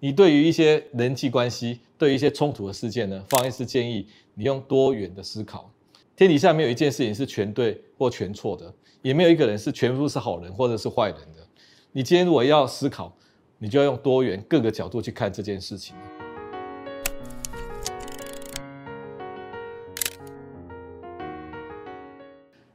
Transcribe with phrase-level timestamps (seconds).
[0.00, 5.68] 你对于一些人际关系，对于一些冲突的事件呢，方医师建议你用多元的思考。
[6.14, 8.72] 天底下没有一件事情是全对或全错的，
[9.02, 11.44] 也没有一个人是全部是好人或者是坏人的。
[11.90, 13.12] 你今天如果要思考，
[13.58, 15.96] 你就要用多元各个角度去看这件事情。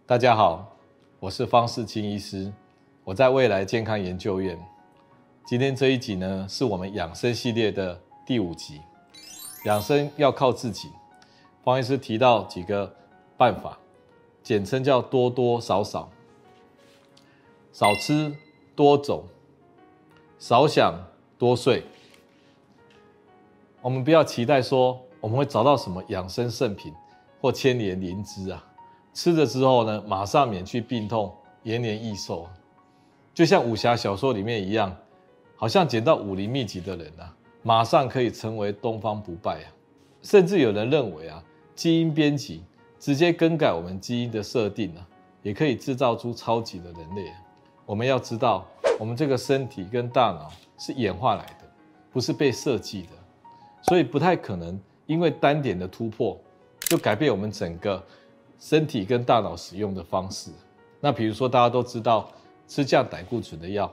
[0.06, 0.78] 大家好，
[1.22, 2.52] 我是方世清医师，
[3.06, 4.60] 我在未来健康研究院。
[5.46, 8.80] 今天这一集呢，是我们养生系列的第五集。
[9.66, 10.90] 养生要靠自己，
[11.66, 12.96] 方医师提到几个
[13.36, 13.78] 办法，
[14.42, 16.10] 简称叫多多少少，
[17.74, 18.34] 少吃
[18.74, 19.28] 多走，
[20.40, 20.94] 少想
[21.38, 21.84] 多睡。
[23.82, 26.94] 我们不要期待说我们会找到什么养生圣品
[27.42, 28.66] 或千年灵芝啊，
[29.14, 32.48] 吃了之后呢，马上免去病痛，延年益寿。
[33.34, 34.96] 就像武侠小说里面一样。
[35.64, 39.72] 好像捡到武林秘籍的人啊，马上可以成为东方不败啊！
[40.22, 41.42] 甚至有人认为啊，
[41.74, 42.62] 基因编辑
[43.00, 45.08] 直接更改我们基因的设定啊，
[45.42, 47.32] 也可以制造出超级的人类。
[47.86, 48.68] 我们要知道，
[49.00, 51.66] 我们这个身体跟大脑是演化来的，
[52.12, 53.12] 不是被设计的，
[53.84, 56.38] 所以不太可能因为单点的突破
[56.82, 58.04] 就改变我们整个
[58.60, 60.52] 身体跟大脑使用的方式。
[61.00, 62.30] 那比如说，大家都知道
[62.68, 63.90] 吃降胆固醇的药。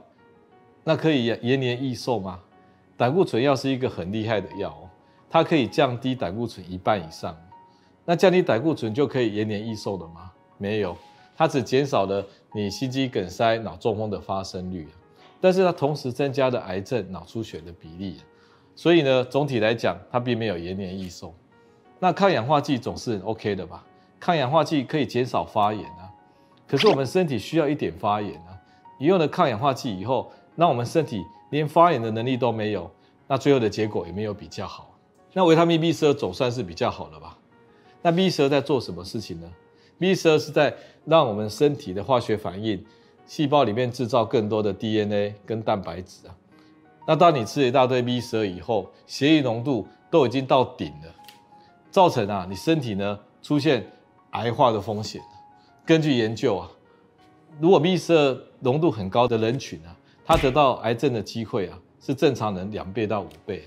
[0.90, 2.40] 那可以延年益寿吗？
[2.96, 4.90] 胆固醇药是一个很厉害的药哦，
[5.30, 7.36] 它可以降低胆固醇一半以上。
[8.04, 10.32] 那降低胆固醇就可以延年益寿的吗？
[10.58, 10.96] 没有，
[11.36, 14.88] 它只减少了你心肌梗塞、脑中风的发生率，
[15.40, 18.20] 但是它同时增加了癌症、脑出血的比例。
[18.74, 21.32] 所以呢，总体来讲，它并没有延年益寿。
[22.00, 23.86] 那抗氧化剂总是很 OK 的吧？
[24.18, 26.10] 抗氧化剂可以减少发炎啊，
[26.66, 28.58] 可是我们身体需要一点发炎啊。
[28.98, 32.90] 你用了抗氧化剂以后，那我们身体连发炎的能力都没有，
[33.26, 34.98] 那最后的结果也没有比较好。
[35.32, 37.38] 那维他命 B 十二总算是比较好了吧？
[38.02, 39.50] 那 B 十二在做什么事情呢
[39.98, 42.84] ？B 十二是在让我们身体的化学反应，
[43.26, 46.34] 细胞里面制造更多的 DNA 跟蛋白质啊。
[47.06, 51.14] 那当你吃一大堆 B 十二以后，血液浓度都已经到顶了，
[51.90, 53.88] 造成啊你身体呢出现
[54.32, 55.22] 癌化的风险。
[55.86, 56.70] 根据研究啊，
[57.60, 59.96] 如果 B 十二浓度很高的人群啊。
[60.30, 63.64] 他得到癌症的机会啊，是正常人两倍到五倍，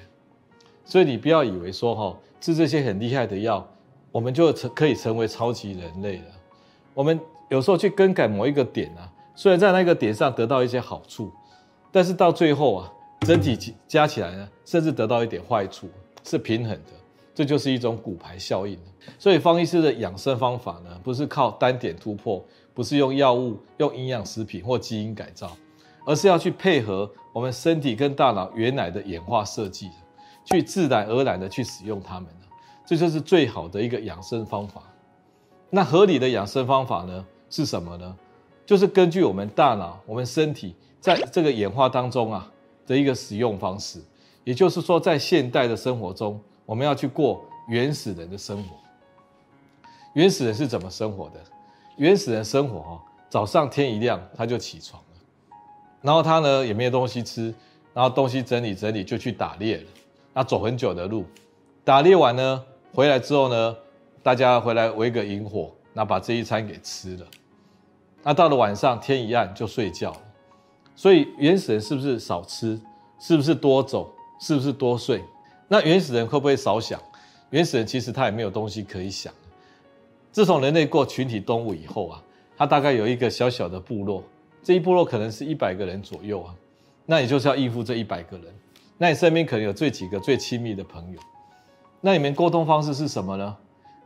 [0.85, 3.67] 所以你不要以为说哈，吃这些很厉害的药，
[4.13, 6.23] 我们就成可以成为超级人类了。
[6.93, 7.19] 我们
[7.49, 11.29] 有时候去更改某一个点啊，虽然在那个点上得到一些好处，
[11.91, 12.93] 但是到最后啊，
[13.27, 15.89] 整体加起来呢，甚至得到一点坏处，
[16.23, 16.93] 是平衡的。
[17.35, 18.79] 这就是一种骨牌效应。
[19.19, 22.41] 所以方医师的养生方法呢，不是靠单点突破，
[22.73, 25.51] 不是用药物、用营养食品或基因改造。
[26.05, 29.89] 而是要去配合我们身体跟大脑原来的演化设计，
[30.45, 32.27] 去自然而然的去使用它们，
[32.85, 34.83] 这就是最好的一个养生方法。
[35.69, 38.15] 那合理的养生方法呢，是什么呢？
[38.65, 42.49] 就是根据我们大脑、我们身体在这个演化当中啊
[42.85, 44.01] 的一个使用方式。
[44.43, 48.75] 也就是说，在现代的生活中，我们要去过原始人的生活。
[50.13, 51.39] 原始人是怎么生活的？
[51.97, 52.99] 原始人生活啊，
[53.29, 55.01] 早上天一亮他就起床。
[56.03, 57.51] 然后他呢也没有东西吃，
[57.93, 59.83] 然后东西整理整理就去打猎了。
[60.33, 61.25] 那走很久的路，
[61.83, 63.75] 打猎完呢回来之后呢，
[64.21, 67.25] 大家回来围个营火，那把这一餐给吃了。
[68.21, 70.21] 那到了晚上天一暗就睡觉了。
[70.95, 72.79] 所以原始人是不是少吃？
[73.19, 74.13] 是不是多走？
[74.39, 75.23] 是不是多睡？
[75.69, 76.99] 那原始人会不会少想？
[77.49, 79.33] 原始人其实他也没有东西可以想。
[80.31, 82.23] 自从人类过群体动物以后啊，
[82.57, 84.23] 他大概有一个小小的部落。
[84.63, 86.55] 这一部落可能是一百个人左右啊，
[87.05, 88.45] 那你就是要应付这一百个人，
[88.97, 91.19] 那你身边可能有这几个最亲密的朋友，
[91.99, 93.57] 那你们沟通方式是什么呢？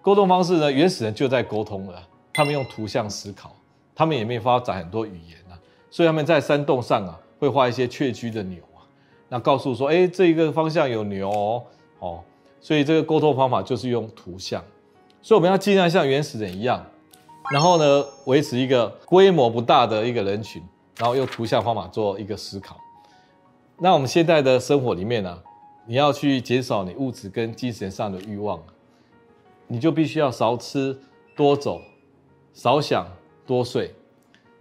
[0.01, 0.71] 沟通方式呢？
[0.71, 2.01] 原始人就在沟通了，
[2.33, 3.55] 他们用图像思考，
[3.93, 5.53] 他们也没发展很多语言啊，
[5.91, 8.81] 所以他们在山洞上啊会画一些确居的牛啊，
[9.29, 11.63] 那告诉说，哎，这一个方向有牛哦，
[11.99, 12.23] 哦，
[12.61, 14.63] 所以这个沟通方法就是用图像，
[15.21, 16.83] 所以我们要尽量像原始人一样。
[17.51, 20.61] 然后呢，维持一个规模不大的一个人群，
[20.97, 22.77] 然后用图像方法做一个思考。
[23.77, 25.43] 那我们现在的生活里面呢、啊，
[25.85, 28.61] 你要去减少你物质跟精神上的欲望，
[29.67, 30.99] 你就必须要少吃
[31.37, 31.79] 多走，
[32.53, 33.07] 少想
[33.45, 33.93] 多睡。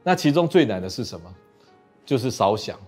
[0.04, 1.34] 那其中最难的是什么？
[2.04, 2.78] 就是少想，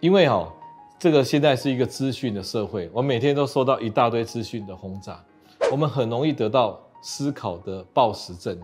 [0.00, 0.52] 因为哈、哦，
[0.98, 5.24] 这个现在是一个资讯的社会，我每天都收到一大堆资讯的轰炸，
[5.70, 8.60] 我们很容易得到思考的暴食症。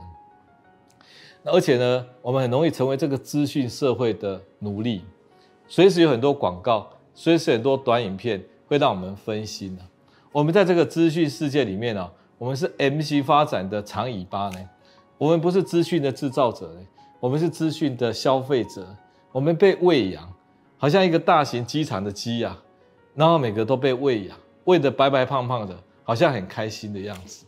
[1.46, 5.02] 而且呢，我们很容易成为这个资讯社会的奴隶，
[5.68, 9.78] 随时有很多广告，随时很多短影片会让我们分心。
[10.32, 14.58] 我们在这个资讯世界里面呢，我们是 M 型发展的长尾巴呢，
[15.18, 16.80] 我们不是资讯的制造者呢，
[17.20, 18.86] 我们是资讯的消费者。
[19.32, 20.32] 我们被喂养，
[20.78, 22.56] 好像一个大型鸡场的鸡呀，
[23.14, 27.44] 然后每个都被喂养，喂得白白胖胖的，好像很开心的样子。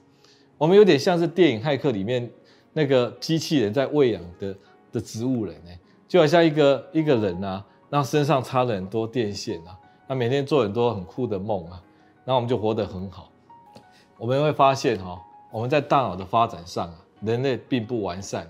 [0.59, 2.31] 我们有点像是电影《骇客》里面
[2.79, 4.57] 那个机器人在喂养的
[4.93, 5.71] 的植物人呢，
[6.07, 9.77] 就好像一个一个人啊，然后身上插了很多电线啊，
[10.07, 11.83] 那每天做很多很酷的梦啊，
[12.25, 13.33] 然后我们就活得很好。
[14.17, 15.21] 我们会发现哈，
[15.51, 18.49] 我们在大脑的发展上啊，人类并不完善。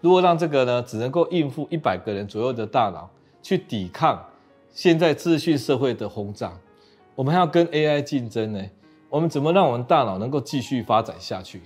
[0.00, 3.08] 如果让这个呢，只能够应付一百个人左右的大脑
[3.40, 4.20] 去抵抗
[4.72, 6.52] 现在资讯社会的轰炸，
[7.14, 8.60] 我们还要跟 AI 竞争呢？
[9.08, 11.62] 我们怎么让我们大脑能够继续发展下去？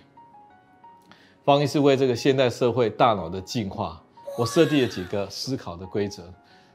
[1.44, 4.00] 方医师为这个现代社会大脑的进化，
[4.38, 6.22] 我设定了几个思考的规则。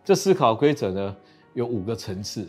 [0.04, 1.16] 这思考规则呢，
[1.54, 2.46] 有五个层次。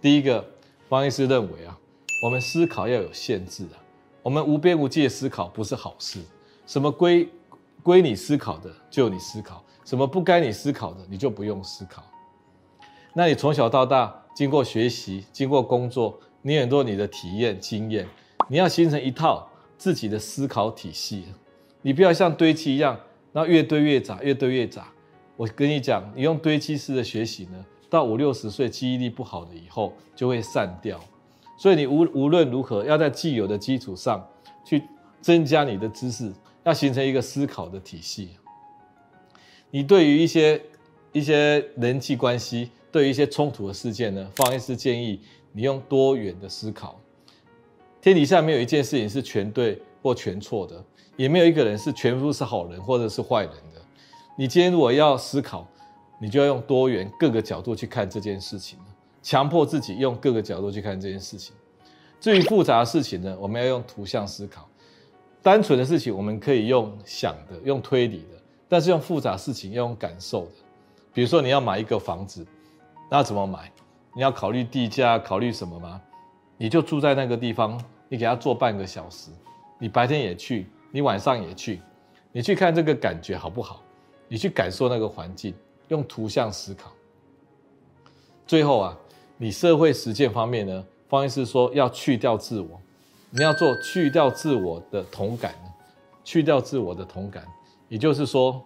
[0.00, 0.44] 第一个，
[0.88, 1.78] 方医师认为啊，
[2.24, 3.78] 我们思考要有限制啊，
[4.20, 6.20] 我们无边无际的思考不是好事。
[6.66, 7.28] 什么归
[7.84, 12.02] 归你思考的就你思考，什么不该你思考的你就不用思考。
[13.14, 16.18] 那你从小到大经过学习，经过工作。
[16.42, 18.06] 你很多你的体验经验，
[18.48, 19.48] 你要形成一套
[19.78, 21.24] 自己的思考体系。
[21.80, 22.98] 你不要像堆积一样，
[23.32, 24.92] 然后越堆越杂，越堆越杂。
[25.36, 31.00] 我跟你讲，你用堆积式的学习呢，到五六十岁记忆力不好的以后就会散掉。
[31.56, 34.28] 所以你无无论如何要在既有的基础上
[34.64, 34.82] 去
[35.20, 36.32] 增加你的知识，
[36.64, 38.30] 要形成一个思考的体系。
[39.70, 40.60] 你对于一些
[41.12, 45.20] 一些人际关系，对于一些冲突的事件呢，方医师建议。
[45.52, 47.00] 你用多元的思考，
[48.08, 50.82] 天底下没有一件事情是全对或全错的，
[51.16, 53.80] 也没有一个人是全部是好人或者是坏人的。
[54.36, 55.66] 你今天如果要思考，
[56.20, 58.78] 你就要用多元各个角度去看这件事情，
[59.22, 61.54] 强迫自己用各个角度去看这件事情。
[62.20, 64.62] 至于复杂的事情呢，我们要用图像思考；
[65.42, 70.52] 单纯的事情我们可以用想的、用推理的，但是用复杂事情要用感受的。
[71.12, 72.46] 比如说你要买一个房子，
[73.10, 73.70] 那怎么买？
[74.14, 76.00] 你要考虑地价，考虑什么吗？
[76.56, 79.30] 你就住在那个地方，你给他做半个小时，
[79.78, 81.80] 你白天也去，你晚上也去，
[82.32, 83.82] 你去看这个感觉好不好？
[84.28, 85.54] 你去感受那个环境，
[85.88, 86.92] 用图像思考。
[88.46, 88.98] 最后啊，
[89.36, 92.80] 你社会实践方面呢，方医师说要去掉自我，
[93.30, 95.54] 你要做去掉自我的同感，
[96.24, 97.44] 去掉自我的同感，
[97.88, 98.62] 也就是说，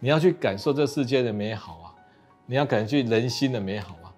[0.00, 1.94] 你要去感受这世界的美好啊，
[2.46, 4.12] 你要感觉人心的美好啊。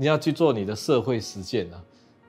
[0.00, 1.82] 你要去做你的社会实践啊，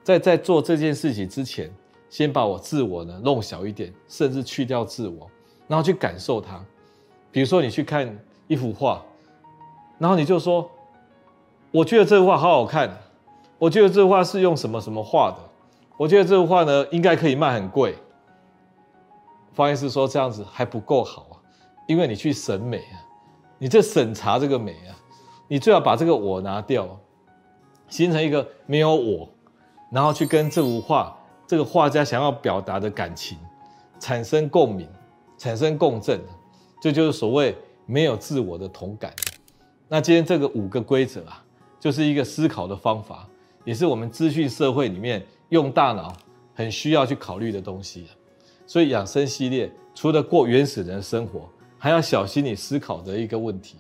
[0.10, 1.72] 在在做这件事情之前，
[2.10, 5.30] 先把我自我呢弄小一点，甚至去掉自我，
[5.68, 6.60] 然后去感受它。
[7.32, 8.18] 比如说你去看
[8.48, 9.06] 一幅画，
[10.00, 10.68] 然后你就说，
[11.70, 12.90] 我觉得这幅画好好看，
[13.60, 15.38] 我觉得这幅画是用什么什么画的，
[15.96, 17.96] 我觉得这幅画呢应该可以卖很贵。
[19.54, 21.38] 方医师说这样子还不够好啊，
[21.88, 22.98] 因为你去审美啊，
[23.60, 24.98] 你这审查这个美啊，
[25.48, 27.00] 你最好把这个我拿掉。
[27.88, 29.28] 形成一个没有我，
[29.92, 33.38] 然后去跟这幅画、这个画家想要表达的感情
[34.00, 34.88] 产生共鸣、
[35.38, 36.20] 产生共振，
[36.82, 37.56] 这就是所谓
[37.86, 39.14] 没有自我的同感。
[39.88, 41.44] 那今天这个五个规则啊，
[41.80, 43.28] 就是一个思考的方法，
[43.66, 46.16] 也是我们资讯社会里面用大脑
[46.54, 48.08] 很需要去考虑的东西。
[48.68, 53.78] 所以养生系列除了过原始人生活，还要小心你思考的一个问题。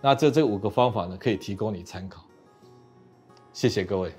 [0.00, 2.24] 那这这五个方法呢，可以提供你参考。
[3.52, 4.12] 谢谢各位。